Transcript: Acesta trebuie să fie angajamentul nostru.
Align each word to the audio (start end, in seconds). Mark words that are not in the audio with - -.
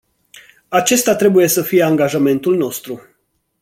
Acesta 0.67 1.15
trebuie 1.15 1.47
să 1.47 1.61
fie 1.61 1.83
angajamentul 1.83 2.57
nostru. 2.57 3.01